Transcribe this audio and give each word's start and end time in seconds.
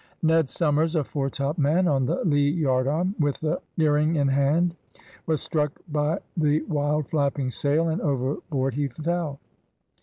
Ned 0.23 0.49
Somers, 0.49 0.95
a 0.95 1.03
foretop 1.03 1.59
man, 1.59 1.87
on 1.87 2.07
the 2.07 2.23
lee 2.25 2.49
yardarm, 2.49 3.13
with 3.19 3.37
the 3.39 3.61
earring 3.77 4.15
in 4.15 4.27
hand, 4.29 4.75
was 5.27 5.43
struck 5.43 5.79
by 5.89 6.17
the 6.35 6.63
wild, 6.63 7.07
flapping 7.07 7.51
sail, 7.51 7.87
and 7.87 8.01
overboard 8.01 8.73
he 8.73 8.87
fell. 8.87 9.39